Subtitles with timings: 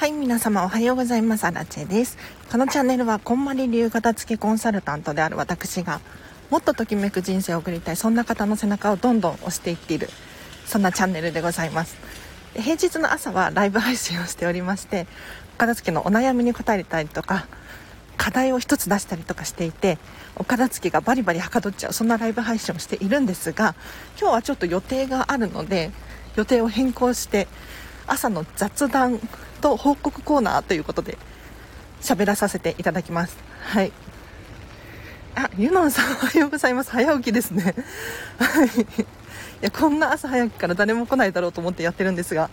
[0.00, 1.44] はい皆様おはようございます。
[1.44, 2.16] アラチェです。
[2.50, 6.00] このチャンネルはこんまり流片付けコンサルタントである私が
[6.48, 10.08] もっとときめく人生を送りたいそんな方の背中をどんどん押していっている
[10.64, 11.98] そんなチャンネルでございます。
[12.54, 15.06] 平日の朝はライブ配信をしておりまして
[15.58, 17.46] 片付けのお悩みに答えたりとか
[18.16, 19.98] 課題を1つ出したりとかしていて
[20.34, 23.74] お片付けがバリバリはかどっちゃうそんなライブ配信をしているんですが
[24.18, 25.90] 今日はちょっと予定があるので
[26.36, 27.48] 予定を変更して
[28.06, 29.20] 朝の雑談
[29.60, 31.18] と報告コーナーということで
[32.00, 33.36] 喋らさせていただきます。
[33.62, 33.92] はい。
[35.36, 36.90] あユノンさんおはようございます。
[36.90, 37.74] 早起きですね。
[38.38, 38.68] はい。
[38.68, 39.06] い
[39.60, 42.50] やこんな朝早くから誰も来ないだろうと思ってやってるんですが。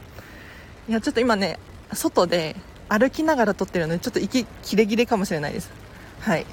[0.90, 1.60] いやちょっと今ね
[1.94, 2.56] 外で
[2.90, 5.72] 歩きながら撮ってるのでちょっと息切れ切れかもしれないです。
[6.20, 6.46] はい。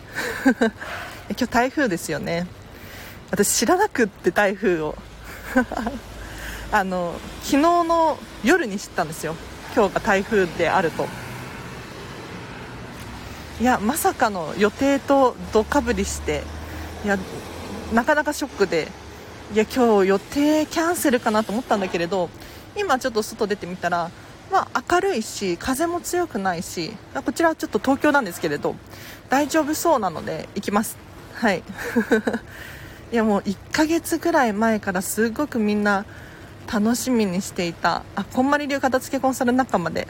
[1.31, 2.47] 今日台風ですよね。
[3.31, 4.97] 私知らなくって台風を。
[6.73, 9.37] あの昨日の夜に知ったんですよ。
[9.75, 11.07] 今日が台風であると。
[13.61, 16.43] いやまさかの予定とどかぶりして
[17.05, 17.17] いや
[17.93, 18.89] なかなかショックで
[19.53, 22.31] いや今日予定キャンセルかなと思ったんだけれど
[22.77, 24.11] 今ちょっと外出てみたら、
[24.51, 26.93] まあ、明るいし風も強くないし
[27.25, 28.75] こちらはちょっと東京なんですけれど
[29.31, 30.99] 大丈夫そうなので行きます。
[31.35, 31.63] はい。
[33.13, 36.05] いやもう1ヶ月ぐらい前からすごくみんな
[36.73, 40.09] 楽しみにしていたあこんまり流片付けコンサル仲間で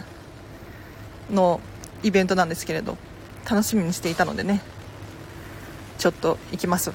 [1.30, 1.60] の
[2.02, 2.97] イベントなんですけれど
[3.48, 4.62] 楽しみにしていたのでね。
[5.98, 6.92] ちょっと行きます。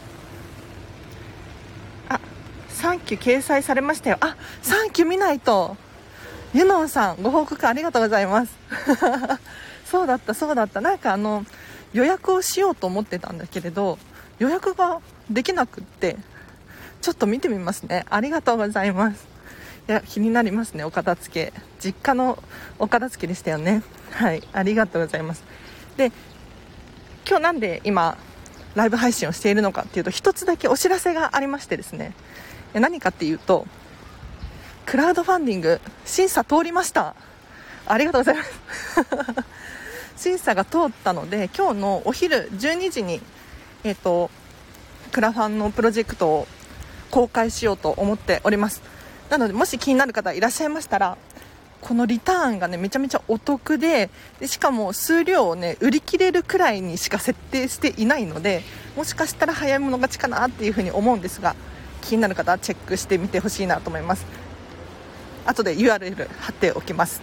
[2.09, 2.19] あ
[2.67, 4.17] サンキュー掲載されましたよ。
[4.19, 5.77] あサンキュー見ないと。
[6.53, 8.51] ユノンさんご報告ありがとうございます。
[9.85, 10.81] そうだったそうだった。
[10.81, 11.45] なんかあの
[11.93, 13.97] 予約をしようと思ってたんだけれど
[14.37, 14.99] 予約が
[15.29, 16.15] できなくって
[17.01, 18.05] ちょっと見てみますね。
[18.09, 19.27] ありがとうございます。
[19.89, 21.53] いや気になりますねお片付け。
[21.79, 22.37] 実家の
[22.77, 23.81] お片付けでしたよね。
[24.11, 24.43] はい。
[24.53, 25.43] ありがとうございます。
[25.97, 26.11] で
[27.27, 28.15] 今日なんで今
[28.75, 32.13] ライブ配信をしているのかっていうと一つだけお知らせがありましてですね。
[32.73, 33.65] 何かっていうと
[34.85, 37.15] クラウドファンディング審査通りました。
[37.87, 38.51] ありがとうございます。
[40.21, 43.21] 審査が通ったので今日のお昼12時に
[43.83, 44.29] えっ、ー、と
[45.11, 46.47] クラファンのプロジェクトを
[47.09, 48.83] 公開しようと思っております。
[49.29, 51.17] なのでもし気になる方いらっしゃいましたら
[51.81, 54.09] このリターンがねめちゃめちゃお得で
[54.39, 58.63] でしかも数量をね売り切れるくらいにしか設定していないので
[58.95, 61.55] もしかしたら早い者勝ちかなっていうふうに思うんですが
[62.01, 64.25] 気になる方はチェックしてみてほしいなと思います。
[65.45, 67.21] 後で URL 貼っておきます。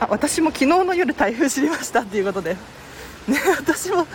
[0.00, 2.54] あ私も昨日の夜台風知りましたっていうことで。
[2.54, 4.06] ね私も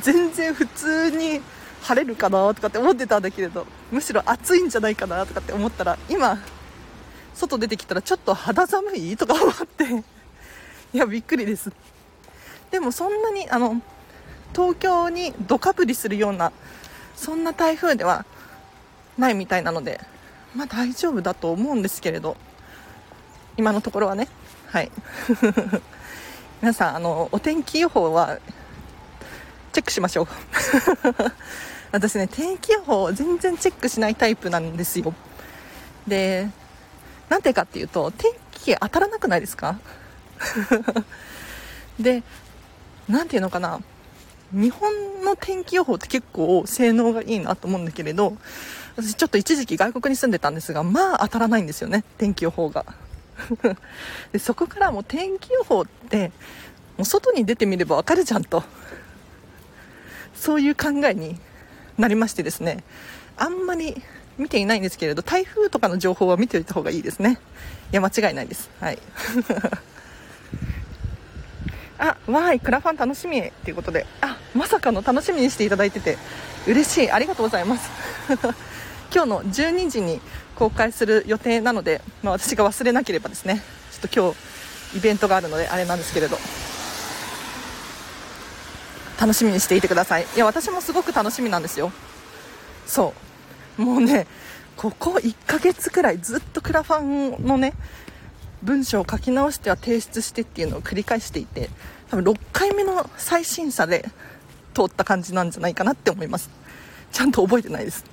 [0.00, 1.40] 全然普通に
[1.86, 6.36] 晴れるかなとかって思ってたんだけれどむしろ暑いんじゃないかなとかって思ったら今
[7.32, 9.84] 外出てきたらちょっと肌寒いとか思って
[10.92, 11.70] いやびっくりです。
[12.72, 13.80] でもそんなにあの
[14.52, 16.50] 東京にどかぶりするような
[17.14, 18.24] そんな台風では
[19.16, 20.00] ないみたいなので
[20.56, 22.36] まあ大丈夫だと思うんですけれど
[23.56, 24.28] 今のところはね。
[24.66, 24.90] はい。
[26.60, 28.38] 皆さんあのお天気予報は
[29.72, 30.26] チェックしましょう。
[31.92, 35.14] 私ね天気予報全然チェックしないタイプなんですよ。
[36.06, 36.48] で
[37.28, 39.78] なんていうかっていうと天気当たらなくないですか？
[41.98, 42.22] で
[43.08, 43.80] 何ていうのかな？
[44.52, 48.36] 日本の天気予報って結構性能がいいなと思うんだけれど
[48.96, 52.84] 私ちょっと一時期外国に住んでたんですがまあ当たらないんですよね天気予報が。
[54.32, 56.28] でそこからもう天気予報って
[56.96, 58.62] もう外に出てみればわかるじゃんと。
[60.34, 61.38] そういう考えに
[61.98, 62.84] なりましてですね
[63.36, 64.02] あんまり
[64.38, 67.38] 見ていないんですけれど台風とかの情報は見ておいた方がいいですね。
[67.92, 68.70] いや間違いないです。
[68.80, 68.98] はい。
[71.98, 76.18] あわーいクラファン楽しみっていうことであまさかの楽しみにしていただいてて
[76.66, 77.10] 嬉しい。
[77.10, 77.90] ありがとうございます。
[79.14, 80.20] 今日の12時に
[80.56, 83.62] 公開する予定なので、まあ、私が忘れなければですね。
[83.92, 84.34] ちょっと今
[84.92, 86.38] 日イベントがあるのであれなんですけれど。
[89.26, 90.26] 楽しみにしていてください。
[90.36, 91.90] いや私もすごく楽しみなんですよ。
[92.86, 93.12] そ
[93.76, 93.82] う。
[93.82, 94.28] もうね
[94.76, 97.72] ここ1ヶ月くらいずっとクラファンのね
[98.62, 101.70] 文章を書き直しては提出してっていうのを繰り返していて
[102.08, 104.08] 多分6回目の再審査で
[104.74, 106.48] 通った感じなんじゃないかなって思います。
[107.10, 108.04] ちゃんと覚えてないです。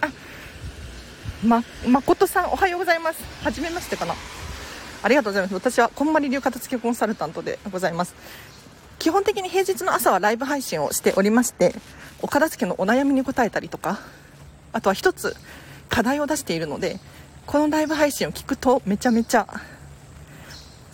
[0.00, 0.08] あ
[1.44, 3.22] ま誠さんおはようございます。
[3.42, 4.14] 初めましてかな。
[5.02, 5.54] ありがとうございます。
[5.54, 8.14] 私はこんまり流片付けコンサルタントでございます。
[8.98, 11.74] 基本的に平日の朝はライブ配信をしておりまして
[12.20, 14.00] お片付けのお悩みに答えたりとか
[14.72, 15.36] あとは1つ
[15.88, 16.98] 課題を出しているので
[17.46, 19.46] このライブ配信を聞くとめちゃめちゃ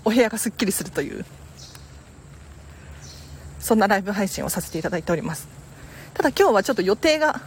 [0.05, 1.25] お部屋がすっきりするという
[3.59, 5.49] そんなライブ配信をさせていただいております。
[6.13, 7.41] ただ今日はちょっと予定が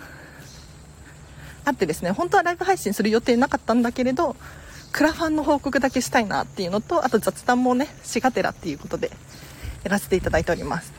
[1.64, 4.36] あってですね本当はライブ配信する予定なかったんだけれど
[4.92, 9.12] クラファンの報告だけしたいなっていうのとあと雑談もねしがてらっていうことで
[9.84, 10.92] やらせていただいております。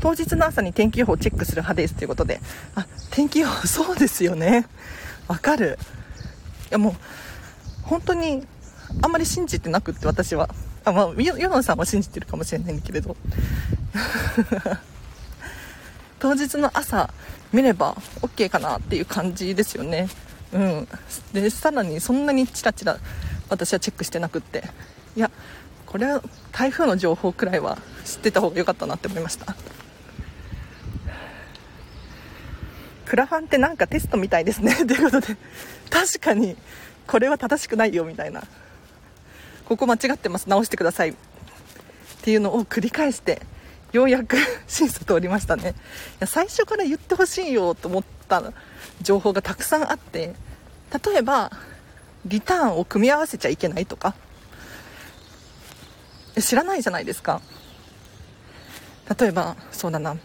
[0.00, 2.40] 当日の朝に天気予報をチェックする派ですということで
[2.74, 4.66] あ天気予報そうですよね。
[5.26, 5.78] わかる。
[6.70, 6.94] いやもう
[7.82, 8.46] 本当に
[9.02, 10.48] あんまり信じてなくって私は。
[10.84, 13.16] あまあ世のさんは信じてるかもしれないんだけれど。
[16.18, 17.12] 当日の朝
[17.52, 20.08] 見れば OK かなっていう感じですよね。
[20.52, 20.88] うん。
[21.32, 22.98] でさらにそんなにチラチラ
[23.48, 24.64] 私はチェックしてなくって。
[25.16, 25.30] いや
[25.86, 26.22] これは
[26.52, 29.56] 台風の情報くらいは知ってた方が良かったなって思いました。
[33.06, 34.74] クラファンってなんかテストみたいですね。
[34.84, 35.36] ということで
[35.88, 36.56] 確かに
[37.06, 38.42] これは正しくないよみたいな。
[39.64, 40.48] ここ間違ってます。
[40.48, 41.10] 直してください。
[41.10, 41.14] っ
[42.22, 43.40] ていうのを繰り返して
[43.92, 44.36] ようやく
[44.66, 45.70] 審査通りましたね。
[45.70, 45.72] い
[46.20, 48.42] や最初から言ってほしいよと思った
[49.02, 50.34] 情報がたくさんあって
[51.04, 51.50] 例えば
[52.24, 54.14] リターンを組み合わせちゃいけないとか。
[56.40, 57.40] 知らないじゃないですか。
[59.18, 60.16] 例えばそうだな。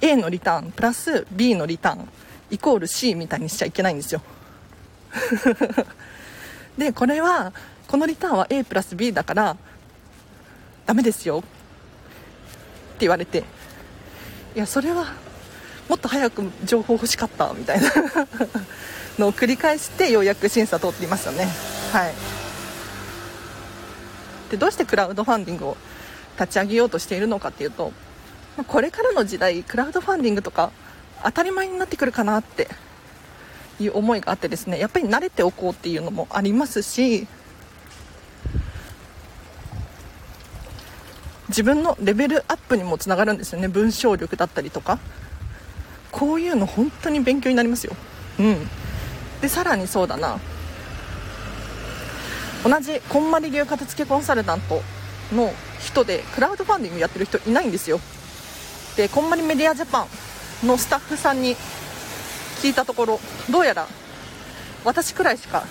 [0.00, 2.08] A のリターンプラス B のリターン
[2.50, 4.22] イコール C みたいにしちゃいけないんですよ。
[6.76, 7.52] でこれは
[7.86, 9.56] このリターンは A プラス B だから
[10.86, 11.44] ダメですよ。
[13.00, 13.44] 言われて
[14.54, 15.12] いやそれは
[15.88, 17.90] もっと早く情報欲しかったみたいな
[19.18, 21.48] のを繰り返してようやく審査通っていましたね。
[21.92, 22.14] はい。
[24.50, 25.76] でどうしてクラウドファンディングを
[26.38, 27.92] 立ち上げようとしているのかっていうと
[28.66, 30.70] これからの時代クラウドファンディングとか
[31.24, 32.68] 当たり前になってくるかなって
[33.80, 37.26] いう思いがあってですねやっぱり慣れておこうっていうのもありますし
[41.54, 43.68] 自分のレベルアップにもつながるんですよね。
[43.68, 44.98] 文章力だったりとか。
[46.10, 47.94] こういうの本当に勉強になりますよ。
[48.40, 48.68] うん。
[49.40, 50.40] でさらにそうだな。
[52.64, 54.82] 同じこんまり流片付けコンサルタント
[55.32, 58.00] の人でクラウドファンディングやってる人いないんですよ。
[58.96, 60.08] でこんまりメディアジャパ
[60.64, 61.54] ンのスタッフさんに
[62.62, 63.86] 聞いたところどうやら
[64.84, 65.64] 私くらいしか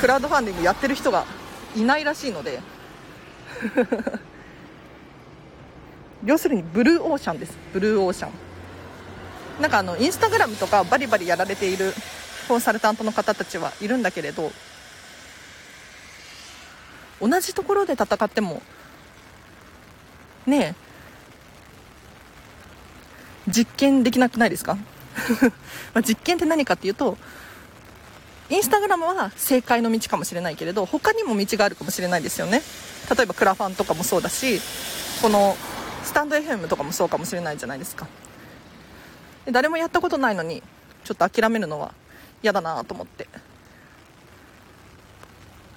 [0.00, 1.26] クラウドファンディングやってる人が
[1.76, 2.60] いないらしいので
[6.24, 7.52] 要するにブルーオーシャンです。
[7.72, 8.30] ブルーオーシャン。
[9.60, 11.92] なんかあのインスタグラムとかバリバリやられている
[12.48, 14.50] コンサルタントの方たちはいるんだけれど
[17.20, 18.62] 同じところで戦っても
[20.46, 20.74] ね
[23.48, 24.78] え実験できなくないですか？
[25.94, 27.18] ま実験って何かっていうと
[28.52, 32.60] インスタグラムは正解の道かもしれないけれど他にも道があるかもしれないですよね。
[33.16, 34.60] 例えばクラファンとかもそうだし
[35.22, 35.56] この
[36.04, 38.06] スタンド FM とかもそうかもしれないじゃないですか。
[39.50, 40.62] 誰もやったことないのに
[41.02, 41.94] ちょっと諦めるのは
[42.42, 43.26] 嫌だなと思って。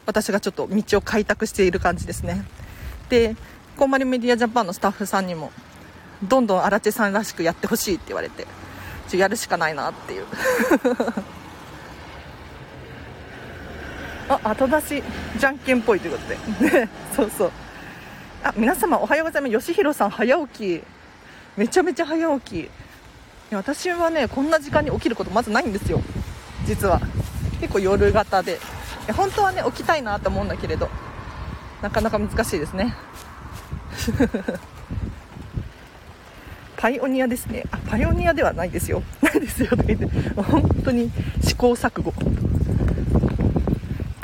[0.06, 2.44] 私がちょっと道を開拓している感じですね。
[3.08, 3.38] で
[3.78, 5.54] こんまりメディアジャパンのスタッフさんにも
[6.24, 8.46] どんどん荒地さんらしくやってほしいって言われて
[9.08, 10.26] ちょやるしかないなっていう。
[14.28, 15.04] あ後出し
[15.38, 16.88] じゃんけんっぽいということで。
[17.16, 17.52] そうそう。
[18.44, 19.58] あ皆様おはようございます。
[19.60, 20.84] 吉弘さん早起き。
[21.58, 22.70] めちゃめちゃ早起き。
[23.52, 26.02] 私はねこんな時間に起きることまずないんですよ。
[26.66, 27.00] 実は。
[27.62, 28.60] 結構夜型で。
[29.16, 30.90] 本当はね起きたいなと思うんだけれど。
[31.82, 32.96] なかなか難しいですね。
[36.78, 37.64] パイオニアですね。
[37.72, 39.04] あパイオニアではないですよ。
[39.22, 39.70] ないですよ。
[39.70, 40.08] と言って
[40.42, 42.14] 本当に試行錯誤。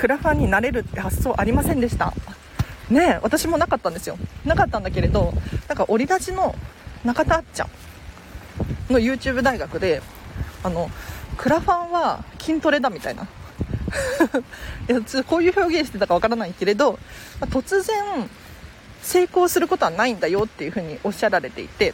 [0.02, 2.12] クラファンになれるって発想ありませんでした？
[2.90, 4.18] ね私もなかったんですよ。
[4.44, 5.32] なかったんだけれど
[5.68, 6.56] なんか折り立ちの
[7.06, 7.70] 中田あっちゃん
[8.92, 10.02] の YouTube 大学で
[10.64, 10.90] あの
[11.38, 13.28] クラファンは筋トレだみたいな。
[14.90, 16.98] いやこういう表現してたかわからないけれど、
[17.42, 18.28] 突然
[19.04, 21.94] 成功することはないんだよっていうふうにおっしゃられていて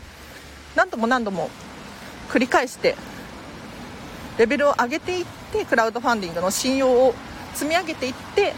[0.75, 1.49] 何度も何度も
[2.29, 2.95] 繰り返して
[4.37, 7.13] レベルを上げていってクラウドファンディングの信用を
[7.57, 8.53] 積み上げていって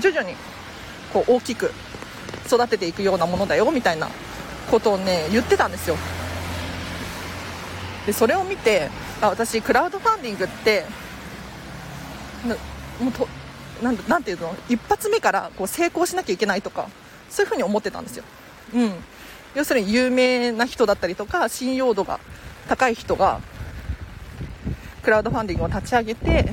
[0.00, 0.36] 徐々に
[1.12, 1.72] こう大きく
[2.46, 4.08] 育てていくようなものだよみたいな
[4.70, 5.96] ことをね言ってたんですよ。
[8.06, 8.88] でそれを見て
[9.20, 10.84] あ私クラウドファンディングって
[13.00, 13.28] もうと
[13.82, 14.54] なんなんていうの？
[14.68, 16.88] 一発目からこう成功しなきゃいけないとか
[17.28, 18.24] そういうふうに思ってたんですよ、
[18.74, 18.92] うん、
[19.54, 22.20] 要するに有名な人だったりとか信用度が
[22.68, 23.40] 高い人が
[25.02, 26.52] クラウドファンディングを立ち上げて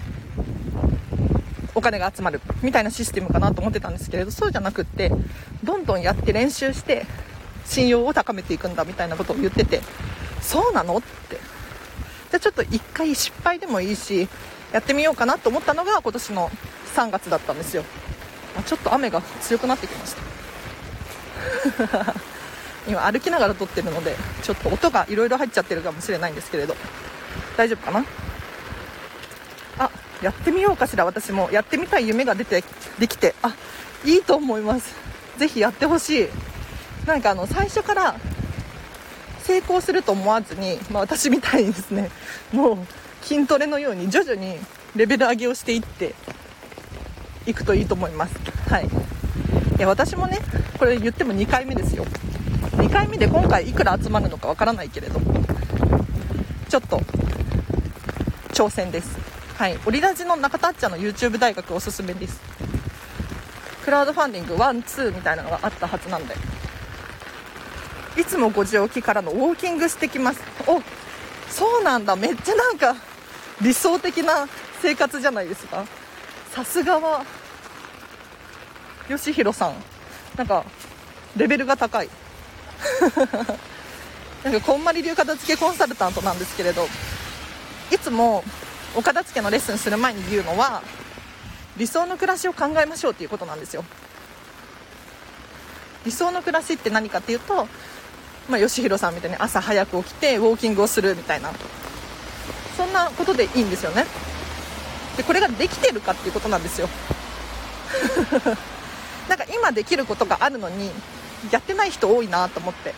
[1.80, 5.12] お金が集まるみたいなシステムかなと思ってたんですけれどそうじゃなくって
[5.64, 7.06] どんどんやって練習して
[7.66, 9.82] 信用を高めていくんだみたいなことを言ってて
[10.42, 11.40] そうなのって。
[12.30, 14.28] じゃあちょっと1回失敗でもいいし
[14.72, 16.52] やってみようかなと思ったのが今年の
[16.96, 17.84] 3月だったんですよ。
[18.56, 20.22] あちょっと雨が強くなってきました。
[22.88, 26.76] 今歩きながら撮ってるのでちょっと音がいろいろ入っちゃってるかもしれないんですけれど。
[27.58, 28.06] 大丈夫かな？
[30.22, 31.06] やってみようかしら。
[31.06, 31.50] 私も。
[31.52, 32.64] やってみたい夢が出て
[33.00, 33.36] できて。
[33.42, 33.56] あ
[34.06, 34.96] いいと思います。
[35.38, 36.28] ぜひやってほしい。
[37.06, 38.16] なんかあの最初から
[39.44, 42.12] 成功すると思わずに、まあ、私みたいにですね。
[42.52, 42.78] もう
[43.26, 44.58] 筋トレのように徐々に
[44.96, 46.14] レベル上げをしていって
[47.46, 48.36] いくといいと思います。
[48.70, 48.86] はい。
[48.86, 50.40] いや私もね
[50.78, 52.06] これ言っても2回目ですよ。
[52.74, 55.20] 2回目で今回いくら集まるのかわからないけれど
[56.70, 57.02] ちょっと
[58.54, 59.39] 挑戦です。
[59.60, 59.78] はい。
[59.86, 62.40] オリラジの中田っちゃんの YouTube 大学おすすめです。
[63.84, 66.34] クラウドファンディング12みたいなのがあったはずなんで。
[68.18, 70.40] いつも5時起きからのウォーキングしてきます。
[70.66, 70.82] お
[71.52, 72.16] そうなんだ。
[72.16, 72.96] めっちゃなんか
[73.62, 74.48] 理想的な
[74.82, 75.84] 生活じゃないですか。
[76.54, 77.26] さすがは
[79.10, 79.74] 吉弘さん。
[80.38, 80.64] なんか
[81.36, 82.10] レベルが高い。
[84.42, 86.88] なんかこんまり流片付けコンサルタントなんですけれど
[87.92, 88.42] いつも
[88.96, 90.82] お片付けのレッスンする前に言うのは
[91.78, 93.84] 理想の暮らしを考えましょうっていうことなんですよ。
[96.06, 97.68] 理想の暮らしって何かっていうと、
[98.50, 101.52] まあ、吉弘さんみたいに朝早く起きてウォーキングをするみたいな。
[102.76, 104.06] そんなことでいいんですよね。
[105.18, 106.90] でこれができてるかっていうことなんですよ。
[109.28, 110.92] なんか今できることがあるのに
[111.52, 112.96] やってない人多いなと思って。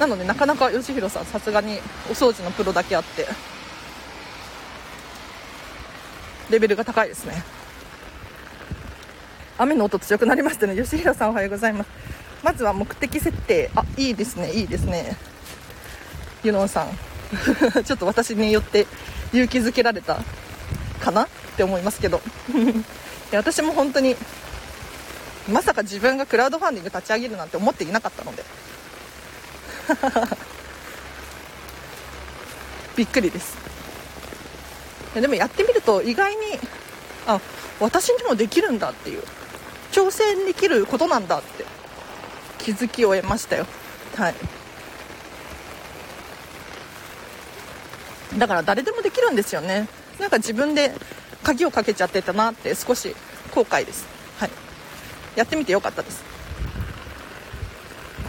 [0.00, 1.76] なのでなかなか吉弘さんさすがに
[2.08, 3.26] お掃除のプロだけあって。
[6.48, 7.44] レベルが高いですね。
[9.58, 10.74] 雨の音強くなりましたね。
[10.74, 11.90] 吉弘さんおはようございます。
[12.42, 13.70] まずは目的設定。
[13.76, 14.50] あいいですね。
[14.54, 15.16] いいですね。
[16.42, 16.88] ユノンさん。
[17.84, 18.86] ちょっと私によって
[19.34, 20.18] 勇気づけられた
[20.98, 21.24] かな？
[21.24, 21.28] っ
[21.58, 22.22] て思いますけど。
[22.48, 24.16] いや私も本当に
[25.46, 28.42] まさか自分がクラウドファンディング立ち上げるなんて思っていなかったので。
[32.96, 33.56] びっくりです。
[35.14, 36.40] でもやってみると意外に
[37.26, 37.40] あ
[37.80, 39.22] 私にもできるんだっていう
[39.92, 41.64] 挑戦できることなんだって
[42.58, 43.66] 気づきを得ましたよ。
[44.16, 44.34] はい。
[48.38, 49.88] だから誰でもできるんですよね。
[50.20, 50.92] なんか自分で
[51.42, 53.16] 鍵をかけちゃってたなって少し
[53.52, 54.06] 後悔です。
[54.38, 54.50] はい。
[55.34, 56.29] やってみてよかったです。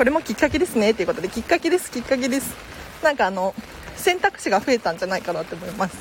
[0.01, 2.55] これもきっかけですねということできっかけですきっかけです。
[3.03, 3.53] なんかあの
[3.95, 5.95] 選択肢が増えたんじゃないかなって思います。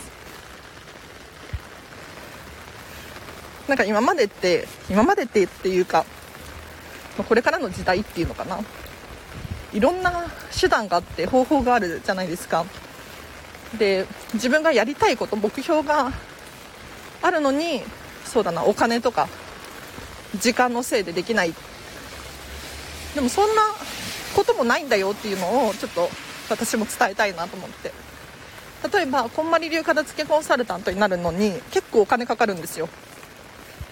[3.68, 6.06] なんか今までって今までってっていうか
[7.28, 8.60] これからの時代っていうのかな。
[9.74, 10.24] いろんな
[10.58, 12.64] 手段があって方法があるじゃないですか。
[13.76, 16.10] で自分がやりたいこと目標が
[17.20, 17.82] あるのに
[18.24, 19.28] そうだなお金とか
[20.38, 21.52] 時間のせいでできないっ
[23.14, 23.62] でもそんな
[24.34, 26.08] こともないんだよっていうのをちょっと
[26.48, 27.92] 私も伝えたいなと思って。
[28.92, 32.88] 例えばこんまり流片付けコンサルタントになるのに結構お金かかるんですよ。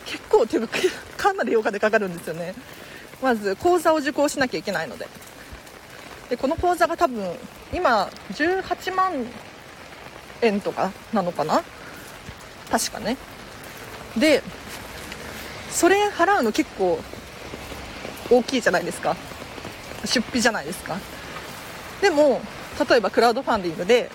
[0.06, 0.78] 結構っていうか
[1.18, 2.54] かなりお金かかるんですよね。
[3.20, 5.06] まず講座を受講しなきゃいけないので。
[6.30, 7.36] でこの講座が多分
[7.72, 9.12] 今18万
[10.40, 11.62] 円とかなのかな？
[12.70, 13.16] 確かね。
[14.16, 14.42] で
[15.70, 16.98] それ払うの結構
[18.30, 19.16] 大きいじゃないですか。
[20.04, 20.96] 出費じゃないですか。
[22.00, 22.40] でも
[22.88, 24.10] 例えばクラウドファンディングで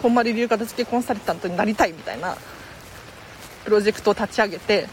[0.00, 2.36] こんまり流片付けコンサルタントになりたいみたいな
[3.64, 4.86] プロジェクトを立ち上げて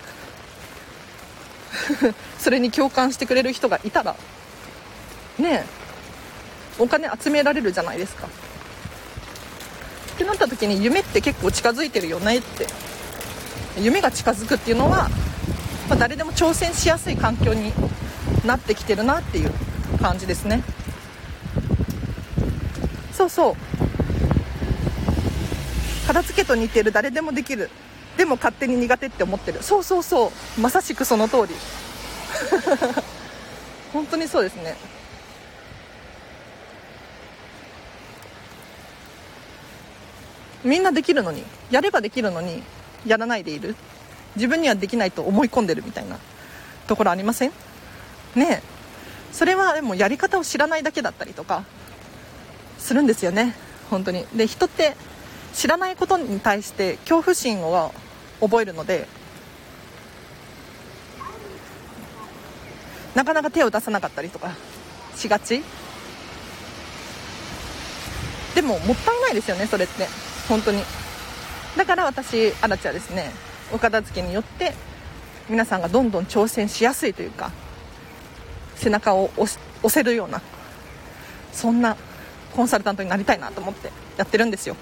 [2.40, 4.16] それに共感してくれる人がいたら
[5.38, 5.66] ね
[6.80, 8.28] お金集められるじゃないですか。
[8.28, 12.68] ってなった時に夢って結構近づいてるよねって
[13.80, 15.10] 夢が近づくっていうのは、
[15.90, 17.74] まあ、誰でも挑戦しやすい環境に
[18.46, 19.52] なってきてるなっていう
[20.00, 20.64] 感じですね。
[23.14, 23.56] そうそう。
[26.08, 27.70] 片付けと似てる誰でもできる。
[28.18, 29.62] でも勝手に苦手って思ってる。
[29.64, 30.62] そうそうそう。
[30.62, 31.56] まさしくその通り。
[33.94, 34.76] 本当にそうですね。
[40.64, 41.44] みんなできるのに。
[41.70, 42.64] やればできるのに。
[43.06, 43.76] やらないでいる。
[44.36, 46.18] 自分にはできないと思い込んでるみたいな
[46.88, 47.52] ところありません？
[48.36, 48.62] ね。
[49.32, 51.64] それはでもやり方を知らないだけだったりとか
[52.78, 53.56] するんですよね。
[53.90, 54.26] 本当に。
[54.36, 54.96] で人って
[55.54, 57.94] 知らないことに対して恐怖心を
[58.40, 59.08] 覚えるので
[63.16, 64.56] なかなか手を出さなかったりとか
[65.16, 65.64] しがち。
[68.56, 70.08] でももったいないですよねそれって。
[70.48, 70.84] 本当に。
[71.78, 73.32] だから私アラチはですね。
[73.74, 74.74] お片付けによって
[75.50, 77.52] 皆さんがどんどん挑戦しやすいというか
[78.82, 79.48] 背中を押
[79.90, 80.42] せるような
[81.54, 81.96] そんな
[82.56, 84.76] コンサルタントになりたいなと思ってやってるんですよ。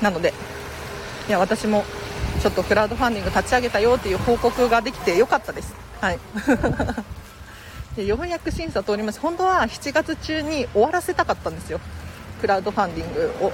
[0.00, 0.32] なので
[1.28, 1.84] いや私も
[2.40, 5.74] ちょっとクラウドファンディング立ち上げたよっていう報告ができてよかったです。
[6.00, 6.18] はい。
[7.96, 11.80] でようやく審査通りました本当は7月中に終わらせたかったんですよ。
[12.40, 13.52] クラウドファンディングを。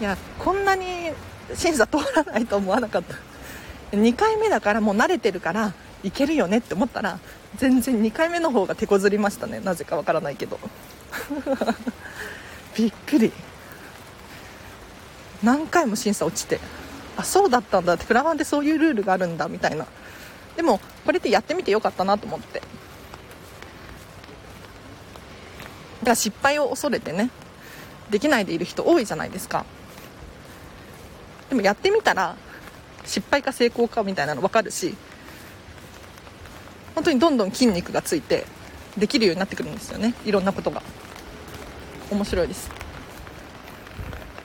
[0.00, 1.12] いやこんなに
[1.54, 3.16] 審査通らないと思わなかった。
[3.96, 7.18] 2回目だからもう慣れてるからいけるよねって思ったら
[7.56, 9.60] 全然2回目の方が手こずりましたね。
[9.60, 10.58] なぜかわからないけど。
[12.76, 13.32] びっくり。
[15.42, 16.60] 何回も審査落ちて
[17.16, 19.86] あそうだったんだってクラファンでそういうルールがあるんだみたいな。
[20.56, 22.60] でもこれってやってみてよかったなと思って。
[22.60, 22.66] だ
[26.06, 27.30] から失敗を恐れてね
[28.10, 29.64] できないでいる人多いじゃないですか。
[31.52, 32.34] でもやってみたら
[33.04, 34.94] 失敗か成功かみたいなの分かるし
[36.94, 38.46] 本当にどんどん筋肉がついて
[38.96, 40.14] できるようになってくるんですよね。
[40.24, 40.82] いろんなことが。
[42.10, 42.70] 面白いです。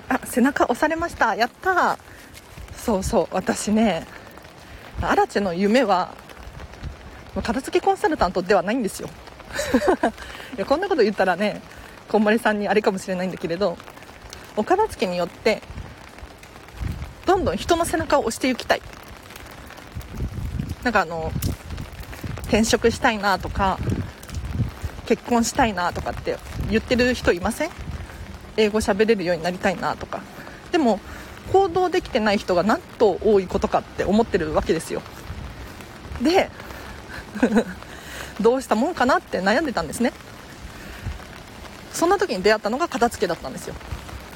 [0.09, 1.33] あ背中押されました。
[1.35, 1.97] やった
[2.75, 3.27] そうそう。
[3.31, 4.05] 私ね
[5.01, 6.13] アラチェの夢は
[7.41, 9.09] 片付けコンサルタントではないんですよ。
[10.57, 11.61] いやこんなこと言ったらね
[12.09, 13.77] こんまりさんにあれかもしれないんだけれど
[14.57, 15.61] お片付けによって
[17.27, 18.81] どんどん人の背中を押していきたい。
[20.83, 21.31] なんかあの
[22.43, 23.77] 転職したいなとか
[25.05, 26.37] 結婚したいなとかって
[26.69, 27.69] 言ってる人いません？
[28.55, 30.21] 英語喋れるようになりたいなとか。
[30.71, 31.01] でも
[31.51, 35.01] 行動できてない人がなんと多いことかって思ってるわけですよ。
[36.21, 36.49] で
[38.39, 40.13] どうしたもんかなって悩んでたんですね。
[41.93, 43.75] そんな時に出会ったのが片付けだったんですよ。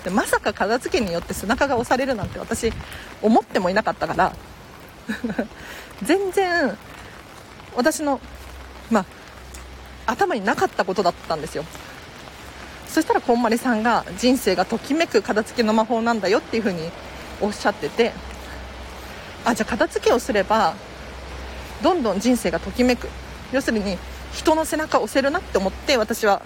[0.03, 2.71] でまさか片付けによって背中が押されるなんて私
[3.21, 4.33] 思ってもいなかったから
[6.03, 6.77] 全然
[7.75, 8.19] 私の
[8.89, 9.05] まあ
[10.11, 11.63] 頭になかったことだったんですよ。
[12.87, 16.91] そしたらこんまりさんが人生がときめく片付けの魔法なんだよっていう風に
[17.39, 18.11] おっしゃってて
[19.45, 20.73] あじゃあ片付けをすれば
[21.81, 23.07] どんどん人生がときめく。
[23.53, 23.97] 要するに
[24.33, 26.41] 人の背中を押せるなって思って私は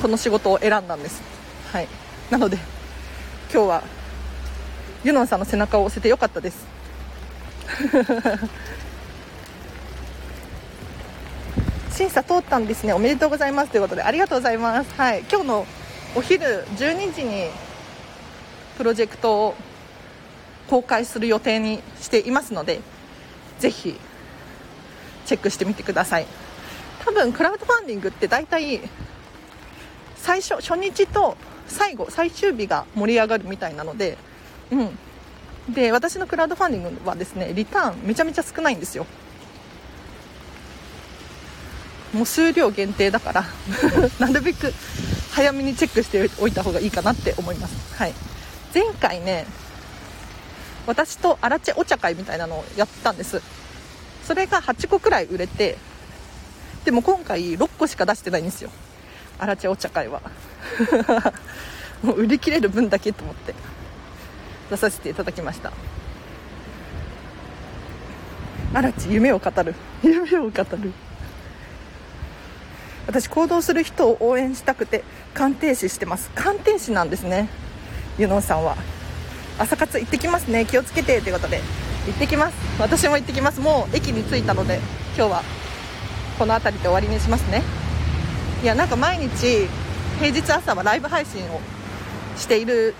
[0.00, 1.22] この仕事を選んだんです。
[1.72, 1.88] はい。
[2.30, 2.58] なので
[3.54, 3.84] 今日は
[5.04, 6.66] ユノンさんの背中を押せてよかったです。
[11.96, 12.92] 審査通ったんですね。
[12.92, 13.70] おめでとうございます。
[13.70, 14.92] ということでありがとうございます。
[14.96, 15.20] はい。
[15.30, 15.66] 今日の
[16.16, 17.48] お昼12時に
[18.76, 19.54] プロジェクトを
[20.68, 22.80] 公開する予定にしていますので
[23.60, 23.96] ぜひ
[25.26, 26.26] チェックしてみてください。
[27.04, 28.80] 多分クラウドファンディングって大体
[30.16, 31.36] 最初初日と
[31.68, 34.18] 最後最終日が盛り上がるみたいなので
[34.70, 34.98] うん。
[35.72, 39.06] で私のクラウドファンディングはですねリターンめちゃめちゃ少ないんですよ。
[42.12, 43.44] もう数量限定だから
[44.20, 44.72] なるべく
[45.32, 48.14] 早めにチェックしておいた方がいいかなって思います、はい、
[48.72, 49.46] 前回ね
[50.86, 53.40] 私とアラチェお茶会みたいなのをやったんです。
[54.24, 55.76] それが8個くらい売れて
[56.84, 58.70] でも今回6個しか出してないんですよ。
[59.38, 60.20] アラチェお茶会は。
[62.02, 63.54] もう売り切れる分だけと思って。
[64.70, 65.72] 出させていただきました。
[68.72, 69.74] アラチ夢を語る。
[70.02, 70.92] 夢を語る。
[73.06, 76.30] 私行動する人を応援したくて鑑定士してます。
[76.34, 77.48] 鑑定士なんですね。
[78.18, 78.76] ユノさんは。
[79.58, 80.64] 朝活行ってきますね。
[80.64, 81.60] 気をつけてということで。
[82.06, 82.54] 行ってきます。
[82.78, 83.60] 私も行ってきます。
[83.60, 84.80] もう駅に着いたので
[85.16, 85.42] 今日は
[86.38, 87.62] この辺りで終わりにしますね。
[88.62, 89.68] いやなんか毎日
[90.18, 91.60] 平日朝はライブ配信を
[92.36, 92.94] している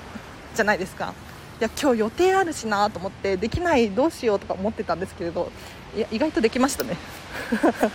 [0.54, 1.14] じゃないですか。
[1.60, 5.52] いや今日予定あるしなと思ってできないどうしようとか思ってたんですけれど
[5.96, 6.96] いや意外とできましたね。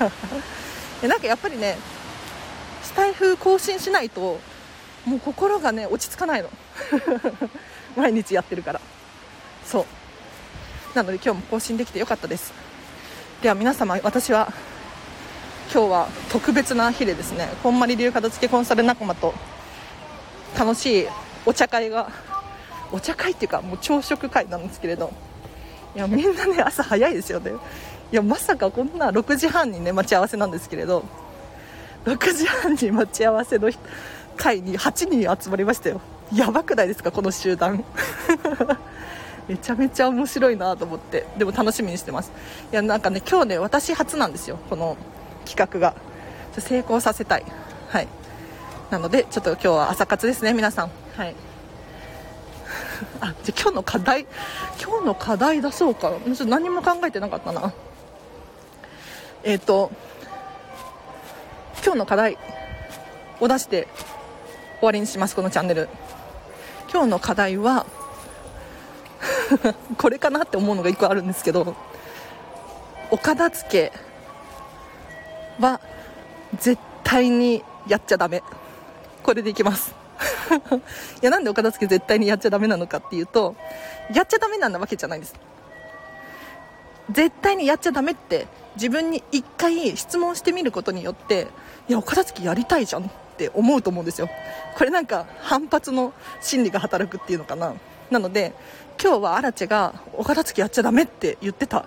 [1.03, 1.77] なんかやっぱりね
[2.81, 4.39] スタイフ更新しないと
[5.05, 6.49] もう心がね落ち着かないの。
[7.97, 8.81] 毎日やってるから。
[9.65, 9.85] そう。
[10.95, 12.53] なので今日も更新できてよかったです。
[13.41, 14.51] では皆様私は
[15.71, 19.35] 今日は特別な日でですねこんまり流片付けコンサル仲間と
[20.57, 21.07] 楽しい
[21.45, 22.09] お茶会が
[22.91, 25.13] お茶会っていうかもう朝食会なんですけれど
[25.95, 27.51] いやみんなね朝早いですよね。
[28.11, 31.03] いやまさかこんな6時半にね待ち合わせなんですけれど
[32.05, 33.69] 6時半に待ち合わせの
[34.37, 36.01] 会に8人集まりましたよ。
[36.33, 37.83] やばくないですかこの集団。
[39.47, 42.31] めちゃめちゃ面白いなと思ってでも楽しみにしてます。
[42.71, 44.97] いやなんかね今日ね私初なんですよこの
[45.49, 45.95] 企画が。
[46.59, 47.45] 成功させたい。
[47.89, 48.07] はい。
[48.89, 50.91] なのでちょっと今日は朝活ですね皆さん。
[51.15, 51.35] はい。
[53.21, 54.25] あじゃ今日の課題
[54.81, 56.09] 今日の課題出そうか。
[56.09, 57.73] ちょっと何も考えてなかったな。
[59.43, 59.91] えっ、ー、と
[61.83, 62.37] 今日の課題
[63.39, 63.87] を出して
[64.79, 65.87] 終わりにしますこのチャンネル。
[66.91, 67.85] 今日の課題は
[69.97, 71.75] これかなって思うのが1個あるんですけど
[73.11, 74.08] お片付け
[75.59, 75.81] は
[76.59, 78.43] 絶対にやっちゃダメ。
[79.23, 79.93] これでいきます。
[81.21, 83.55] いやなんでお片付け絶対にやっちゃダメなのかっていうと
[84.13, 85.35] やっちゃダメなわけじゃないんです。
[87.11, 91.47] 絶対にやっちゃダメって自分に1回質問してみることによって
[91.87, 94.29] いやお片付けやりたいじゃんって思うと思うんですよ。
[94.77, 97.73] これなんか反発の心理が働くっていうのかな。
[98.11, 98.53] なので
[99.01, 101.85] 今日はアラチェがお片付けやっちゃダメって言ってた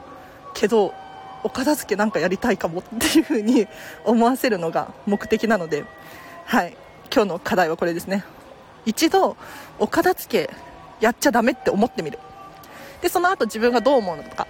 [0.55, 0.95] けど
[1.45, 3.67] お片付けなんかやりたいかもっていう風に
[4.05, 5.85] 思わせるのが目的なので
[6.45, 6.77] はい。
[7.15, 8.25] 今日の課題はこれですね。
[8.87, 9.37] 一度
[9.79, 10.55] お片付け
[11.01, 12.19] やっちゃダメって思ってみる。
[13.01, 14.47] でその後自分がどう思うのか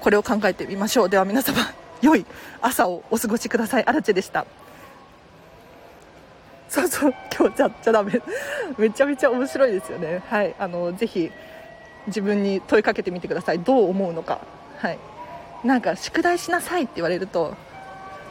[0.00, 1.08] これを考えてみましょう。
[1.08, 1.58] では皆様
[2.02, 2.26] 良い
[2.60, 3.84] 朝をお過ごしください。
[3.86, 4.46] アラチェでした。
[6.68, 7.14] そうそう。
[7.36, 8.20] 今日やっちゃダメ。
[8.78, 10.22] めちゃめちゃ面白いですよね。
[10.28, 10.54] はい。
[10.58, 11.30] あのぜひ
[12.06, 13.58] 自分に問いかけてみてください。
[13.60, 14.40] どう思うのか。
[14.78, 14.98] はい。
[15.64, 17.54] なんか宿題しなさいって言われると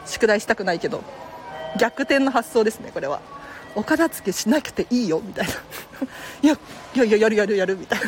[0.06, 1.04] 宿題したくないけど
[1.80, 3.22] 逆転の発想ですねこれは。
[3.78, 5.54] お片付けしなくていいよみたいな。
[6.42, 6.58] いや
[6.96, 8.08] いやいややるやるやるみたいな。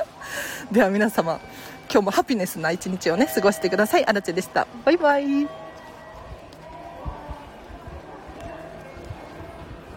[0.72, 1.40] では皆様
[1.90, 4.06] 今日もハピネスな一日をね過ごしてください。
[4.06, 4.66] あらちでした。
[4.84, 5.61] バイバイ。